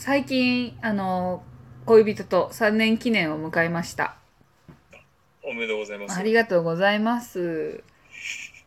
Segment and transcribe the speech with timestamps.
[0.00, 1.42] 最近、あの、
[1.84, 4.16] 恋人と3年記念を迎えました。
[5.42, 6.18] おめでとうございます。
[6.18, 7.84] ありがとうございます。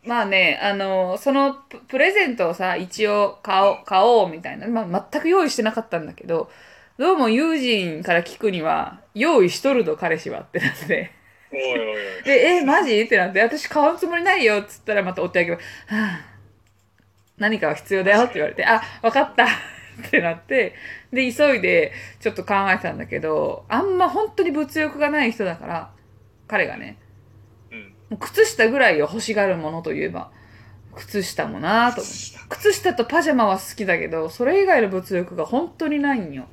[0.05, 6.51] まあね、あの、そのププレゼントをさ、一応買おう、買おうみたいな、まあ、全く用意してなかったんだけど、
[6.99, 11.13] どうも友人から聞くには、用意しとると彼氏はってなって。
[11.51, 12.23] おいおいおい。
[12.25, 13.01] で、え、マジ？
[13.01, 16.19] ってなって、私買うつもりないよっつったらまた追ってあげば、はあ、
[17.39, 19.47] 何かは必要だよって言われて、あ、わかった
[20.07, 20.75] ってなって、
[21.11, 25.91] で、急いでちょっと考えたんだけど、あんま本当に物欲がない人だから、
[26.47, 26.97] 彼がね、
[28.09, 28.17] うん。
[28.17, 30.31] 靴下ぐらいを欲しがるものといえば、
[30.95, 32.17] 靴下もなぁと思って。
[32.49, 36.47] 靴下とパジャマは好きだけど、それ以外の物欲が本当にないんよ。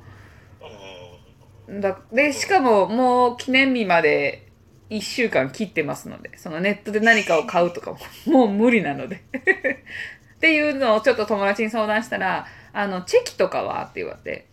[0.61, 4.47] あだで、しかももう記念日まで
[4.89, 9.23] 1週間切ってますので、そのネットで何かを買うとかももう無理なので。
[10.35, 14.47] っていうのをちょっと友達に相談したら、あの、チェキとかはって言われて。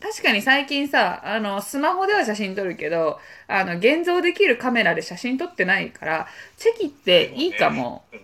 [0.00, 6.26] 確かに最近さ、あの、スマホでは写真撮るけど、あの、現像できるカメラで写真撮ってないから、
[6.56, 8.04] チェキっていいかも。
[8.12, 8.20] うん。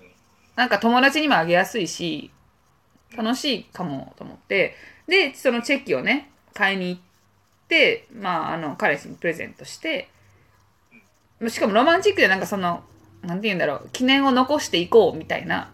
[0.56, 2.33] なんか友達にもあげやすいし、
[3.16, 4.75] 楽しいかもと思って、
[5.06, 7.00] で、そのチェキをね、買いに行っ
[7.69, 10.08] て、まあ、あの、彼氏にプレゼントして、
[11.48, 12.82] しかもロマンチックでなんかその、
[13.22, 15.70] なんて言うんだろう、記念を残していこうみたいな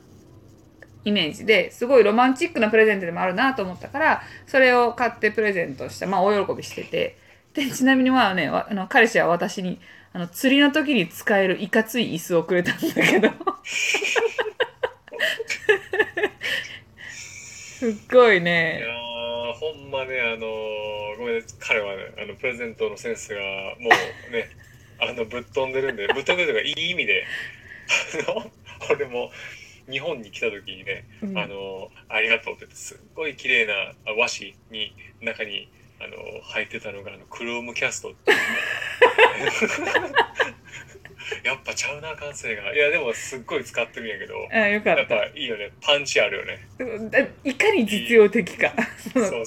[1.05, 6.07] イメージですごいロマンチックなプレゼントでもあるなと思ったから、それを買ってプレゼントした。
[6.07, 7.19] まあ、大喜びしてて。
[7.55, 9.79] で、ちなみにまあね、あの彼氏は私に、
[10.13, 13.31] あの、釣りの時に使えるいかつい椅子をくれたんだけど。
[17.85, 18.83] すっごいねい。
[18.83, 18.89] や、
[19.55, 20.47] ほんまね、あの、
[21.19, 23.41] ごめんね、彼はね、あの、プレゼントのセンスが、
[23.79, 23.91] も
[24.31, 24.49] うね、
[24.99, 27.27] あの、ぶっ飛んでるんで、ぶっ飛んでるというか、いい意味で、
[28.27, 28.51] あの、
[28.91, 29.31] 俺も、
[29.91, 33.73] 日本に来た時にね、うんあの、ありがとうってすっごい綺麗な
[34.07, 35.69] あ和紙に、中に、
[36.01, 38.45] あの、入ってたのが、あの、クロームキャストっていうね
[41.45, 42.75] やっぱちゃうな、感性が。
[42.75, 45.17] いや、でも、すっごい使ってるんやけど、あよかやっった。
[45.17, 45.71] ぱいいよね。
[45.81, 47.11] パンチあるよね。
[47.11, 48.73] だいかに実用的か。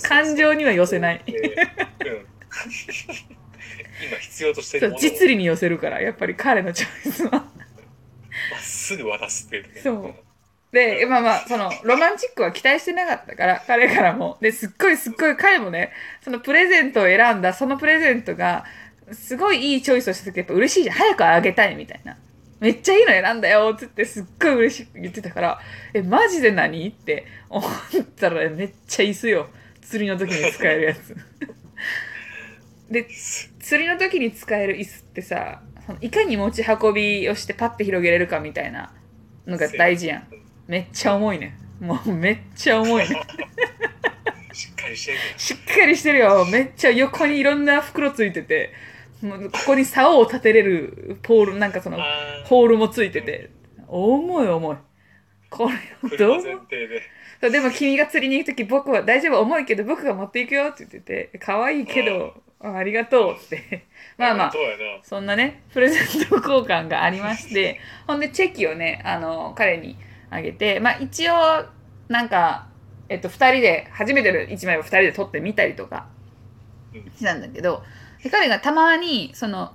[0.07, 1.21] 感情には寄せない。
[3.99, 7.31] 今必要としてる実利に寄せるから、やっぱり彼のチョイスは。
[7.31, 7.39] ま
[8.57, 9.81] っすぐ渡すっていうね。
[9.81, 10.15] そう
[10.77, 14.37] で、まあまあ、その、ロマンチックは期待してなかったから、彼からも。
[14.41, 18.63] で、すっごいすっごい彼もね、そのプレゼントを選んだ、そのプレゼントが、
[19.11, 20.95] すごいいいチョイスをした時やっぱ嬉しいじゃん。
[20.97, 22.15] 早くあげたいみたいな。
[22.59, 25.59] めっちゃいいの選んだよつってすっごい嬉しく言ってたから、
[25.95, 26.87] え、マジで何？
[26.89, 27.71] って思っ
[28.15, 29.49] たらめっちゃ椅子よ。
[29.81, 31.15] 釣りの時に使えるやつ。
[32.91, 33.07] で、
[33.59, 35.61] 釣りの時に使える椅子ってさ、
[36.01, 38.93] いかに持ち運びをしてパッて広げれるかみたいな
[39.47, 40.46] のが大事やん。
[40.67, 41.57] めっちゃ重いね。
[41.79, 43.21] もうめっちゃ重いね。
[44.51, 45.23] しっかりしてるね。
[45.37, 46.45] しっかりしてるよ。
[46.45, 48.73] めっちゃ横にいろんな袋ついてて、
[49.21, 52.03] もうここに竿を立てれるポール、なんかその、あ
[52.45, 53.49] ホールもついてて、
[53.87, 54.77] 重い重い。
[55.49, 55.69] こ
[56.09, 56.43] れどう？
[57.39, 57.49] で。
[57.49, 63.85] でも君が釣りに行くとき僕は大丈夫重いけど僕が持っていくよって言ってて、可愛いけど、あありがとうって。
[64.17, 64.53] まあまあ。
[65.03, 69.95] そんなね、プレゼント交換がありまして、ほんでチェキをね、あの、彼に
[70.29, 71.33] あげて、まあ一応、
[72.07, 72.67] なんか、
[73.09, 76.07] えっと、二人で、初めての一枚を二人で撮ってみたりとか
[76.93, 77.83] うんしたんだけど、
[78.23, 79.73] で彼がたまに、その、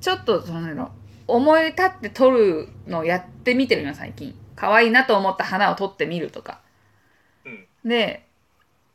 [0.00, 0.92] ちょっと、その、
[1.26, 4.34] 思い立って撮るのをやってみてるの、最近。
[4.56, 6.60] 可愛いなと思った花を撮ってみるとか。
[7.44, 7.88] うん。
[7.88, 8.26] で、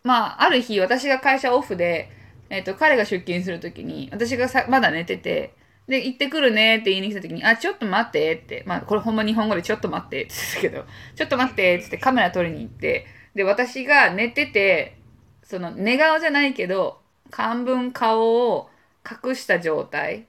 [0.04, 2.10] まあ、ある日、私が会社オフで、
[2.50, 5.54] えっ、と、彼が出勤するときに、私がさ、まだ寝てて、
[5.90, 10.86] で、行ってくるねって言いに来たときに、あ、ちょっと待ってって、まあ、これほんま日本語でちょっと待ってって言ってたけど、
[11.16, 14.98] ちょっと待ってってってカメラ撮りに行って、で、私が寝てて、
[15.44, 17.02] その、寝顔じゃないけど、
[17.32, 18.70] 半分顔を
[19.04, 20.28] 隠した状態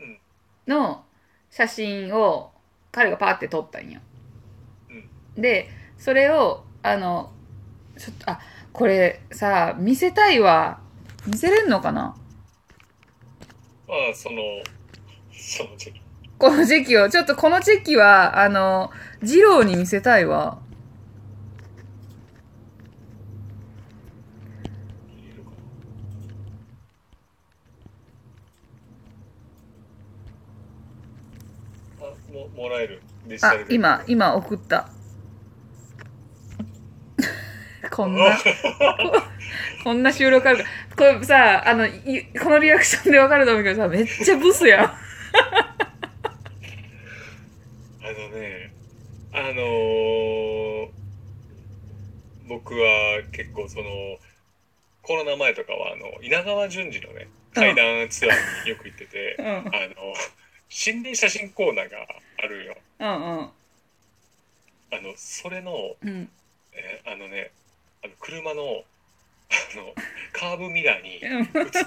[0.00, 0.18] うん。
[0.66, 1.04] の
[1.50, 2.50] 写真を
[2.90, 4.00] 彼がパーって撮ったんよ。
[5.36, 7.32] で、それを、あの、
[7.96, 8.40] ちょっと、あ、
[8.72, 10.80] これさ、見せたいわ。
[11.26, 12.16] 見せれんのかな？
[13.86, 14.40] まあ、その、
[15.40, 16.00] そのチェキ。
[16.38, 17.08] このチェキを。
[17.08, 18.90] ちょっとこのチェキは、あの、
[19.22, 20.58] 二郎に見せたいわ。
[32.32, 33.02] も、もらえる？
[33.26, 34.88] デジタあル、で今、今送った。
[37.90, 38.40] こんな、こ
[39.84, 40.64] こんな収録あるか。
[40.96, 44.92] これさ、あの、いこのリアクションでわかると思うけどさ、めっちゃブスやん。
[48.02, 48.72] あのね、
[49.32, 50.88] あのー
[52.48, 53.84] 僕は結構その、
[55.02, 59.46] コロナ前とかはあの稲川淳二のね対談ツアーによく行ってて、うん。
[59.46, 59.68] あの
[60.68, 62.06] 心霊写真コーナーが
[62.38, 62.76] あるよ。
[62.98, 63.10] うんう
[63.42, 63.50] ん。
[64.92, 66.28] あのそれの、うん。
[66.72, 67.50] えーあのね
[68.04, 68.64] あの車のあ
[69.76, 69.94] の
[70.32, 71.42] カーブミラーに映うん。
[71.42, 71.80] った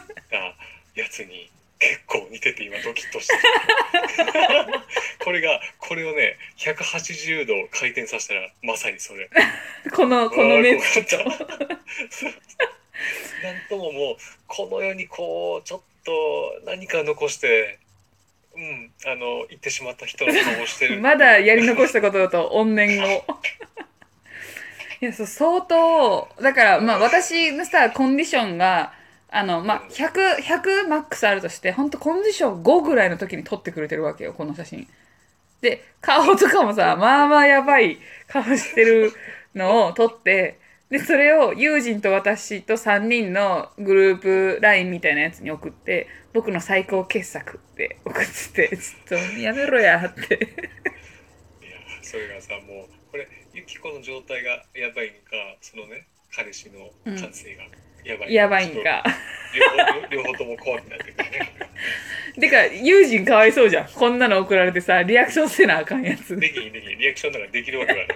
[0.96, 1.50] やつに
[1.80, 3.34] 結構似てて今ドキッとして。
[3.34, 3.40] る
[5.24, 9.30] これがこれをね180度回転させたらまさにそれ。
[9.94, 11.64] このこのメンうわー怖かった。
[13.44, 14.18] なんとももう
[14.48, 17.80] この世にこうちょっと何か残して
[18.56, 21.00] うんあの行ってしまった人の顔をしてる。
[21.02, 23.26] まだやり残したことだと怨念を。
[25.02, 28.94] いやそう相当だからまあ私のさコンディションが
[29.36, 34.88] あのまあ100 100マックスあるとして本当コンディション5ぐらいの時に撮ってくれてるわけよこの写真。
[35.60, 37.98] で顔とかもさまあまあやばい
[38.30, 39.12] 顔してる
[39.56, 40.60] のを撮って
[40.92, 50.36] でそれを友人と私と3人のグループ LINE みたいなやつに送って僕の最高傑作って 送っててちょっとやめろやって。
[51.60, 56.06] いやそれがさもうこれユキコの状態がやばいんかそのね
[56.36, 57.64] 彼氏の感性が
[58.04, 59.04] やばい、やばいんか。
[60.10, 61.54] 両方とも怖くなってくるね。
[62.40, 63.88] てか友人かわいそうじゃん。
[63.88, 66.36] こんなの送られてさリアクションせなあかんやつ。
[66.38, 67.00] できひんできひん。
[67.00, 68.08] リアクションなんかできるわけがない。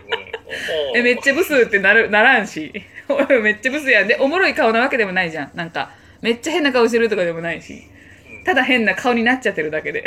[0.95, 2.71] えめっちゃブスってなるならんし。
[3.43, 4.07] めっちゃブスやん。
[4.07, 5.51] でおもろい顔なわけでもないじゃん。
[5.53, 5.91] なんか
[6.21, 7.83] めっちゃ変な顔してるとかでもないし。
[8.31, 8.43] うん。
[8.43, 10.03] ただ変な顔になっちゃってるだけで。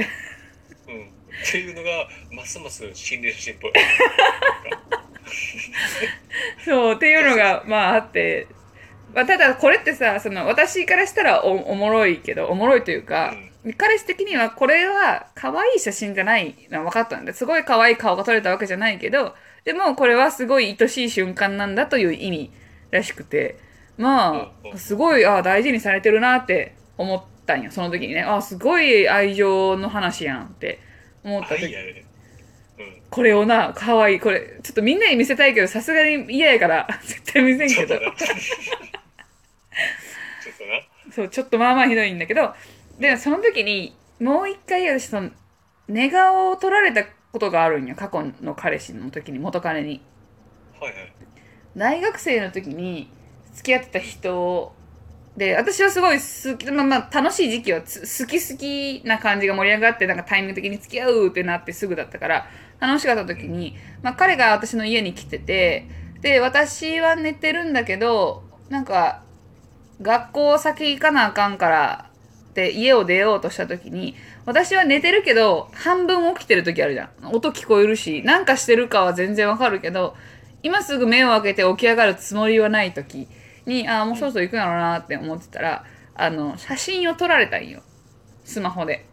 [0.88, 1.06] うん、っ
[1.50, 3.72] ていうのがますます心霊写真っぽい。
[6.64, 8.48] そうっていうのがまああって、
[9.14, 13.34] まあ、ただこれってさその私からしたらおおもろいけどおもろいというか、
[13.76, 19.34] 彼氏的にはこれは可愛い写真じゃないのは分かったんですごい可愛い顔が撮れたわけじゃないけど
[19.64, 22.50] でもこれはすごい愛しい瞬間なんだという意味
[22.90, 23.58] らしくて
[24.00, 24.38] まうん
[24.70, 24.74] うん。
[24.74, 27.70] あすごいあ大事にされてるなって思ったんよ。
[27.70, 30.80] その時にねあすごい愛情の話やんって。
[31.22, 31.74] 思った時。
[33.10, 36.88] これをな可愛いこれちょっとみんなに見せたいけどさすがに嫌やから。
[37.04, 38.36] 絶対見せんけどちょっとなちょ
[40.52, 40.80] っとな
[41.12, 42.54] そうちょっとまあまあひどいんだけど
[42.98, 45.30] でその時にもう一回私その
[45.88, 50.02] 寝顔を取られたことがあるんよ過去の彼氏の時に元彼に。
[50.80, 51.12] はいはい。
[51.76, 53.08] 大学生の時に
[53.54, 54.74] 付き合ってた人
[55.36, 62.46] で私はすごい好き、まあ、まあ楽しい時期はつ好き好きな感じが盛り上がってなんかタイミング的に付き合うってなってすぐだったから
[62.80, 65.86] 楽しかった時に、まあ、彼が私の家に来てて
[66.20, 69.22] で私は寝てるんだけどなんか
[70.02, 72.10] 学校先行かなあかんから
[72.50, 74.14] って家を出ようとした時に
[74.44, 77.28] 私は寝てるけど半分起きてる時あるじゃん。
[77.32, 80.16] 音聞こえるしなんかしてるかは全然わかるけど
[80.62, 83.28] 今すぐ目を開けて起き上がるつもりはない時
[83.66, 87.82] にああもうそろそろ行くんやろうなって思ってたらあの写真を撮られたんよ。
[88.44, 89.06] スマホで。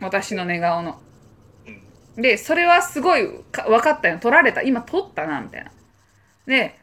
[0.00, 0.98] 私の寝顔の。
[2.16, 2.22] うん。
[2.22, 4.18] でそれはすごいか分かったよ。
[4.18, 4.62] 撮られた。
[4.62, 5.70] 今撮ったなみたいな。
[6.46, 6.78] で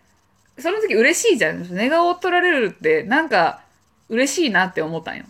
[0.59, 1.67] その時嬉しいじゃん。
[1.75, 3.61] 寝顔を撮られるってなんか
[4.09, 5.25] 嬉しいなって思ったんよ。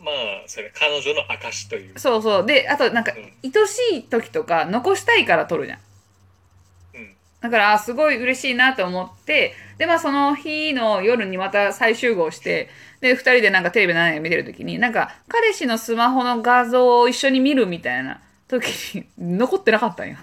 [0.00, 0.14] まあ
[0.46, 1.98] それ彼女の証という。
[1.98, 2.46] そうそう。
[2.46, 3.32] であとなんかうん。
[3.44, 5.78] 愛しい時とか残したいから撮るじゃん。
[6.94, 7.14] うん。
[7.40, 20.16] だからあすごい嬉しいなと思ってでまあその日の夜にまた再集合してで2人でなんかテレビ何や見てる時になんか彼氏のスマホの画像を一緒に見るみたいな時に残ってなかったんや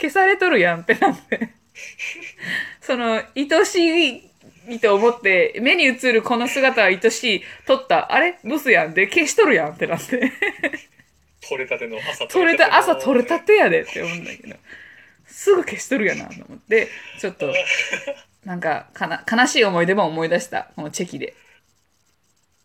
[0.00, 1.50] 消されとるやんってなって。
[2.80, 4.30] その愛し
[4.68, 8.12] いと思って目に映るこの姿は愛しい撮った。
[8.12, 8.38] あれ？
[8.44, 10.32] ブスやんで消しとるやんってなって。
[11.48, 14.56] 取れたての朝取れた朝取れたててやでって思うんだけど。
[15.26, 16.88] すぐ消しとるやなと思って。
[17.18, 17.52] ちょっと
[18.44, 20.70] なんかかな悲しい思い出も思い出した。
[20.76, 21.34] このチェキで。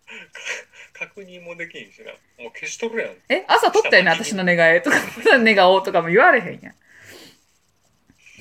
[0.93, 2.11] 確認もできんしな。
[2.43, 3.11] もう消しとるやん。
[3.29, 3.43] え？
[3.47, 5.37] 朝撮ったよね私の寝顔とか。
[5.37, 6.75] 寝顔とかも言われへんやん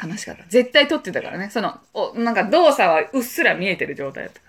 [0.03, 0.45] 悲しかった。
[0.49, 1.51] 絶対撮ってたからね。
[1.51, 4.41] そのおなんか動作はうっすら見えてる状態だった。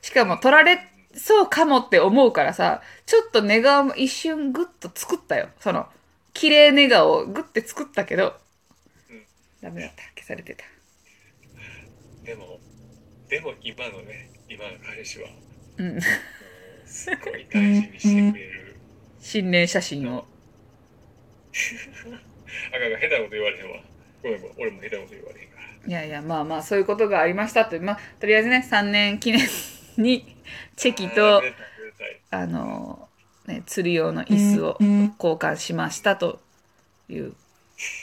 [0.00, 0.78] しかも撮られ
[1.14, 5.48] そうかもって思うからさちょっと寝顔も一瞬グッと作ったよ。
[5.60, 5.86] その
[6.34, 8.34] 綺麗寝顔をグッて作ったけど、
[9.10, 9.22] うん
[9.62, 10.02] ダメだった。
[10.16, 10.64] 消されてた。
[12.24, 12.58] でも
[13.28, 15.28] でも今のね今の彼氏は
[15.78, 16.00] うん。
[16.84, 18.76] すごい大事にしてくれる。
[19.20, 20.26] 心霊写真を。
[22.68, 23.80] あかんあか手なこと言われへんわ
[24.22, 25.88] ごめんごめん俺も下手なこと言われへんから。
[25.88, 29.40] いやいやまあまあそういうことがありましたというまあとりあえずね3年記念
[29.96, 30.36] に
[30.76, 31.42] チェキと
[32.30, 33.08] あの
[33.46, 36.40] ね釣り用の椅子を交換しましたと
[37.08, 37.34] いう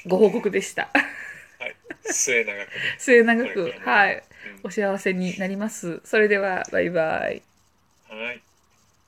[0.07, 0.89] ご報告でした。
[1.59, 1.75] はい。
[2.03, 2.67] 末永くね。
[2.97, 4.15] 末永くはい。
[4.15, 4.21] うん
[4.63, 6.01] お幸せになります。
[6.03, 7.41] それではバイバイ。
[8.09, 8.41] はい。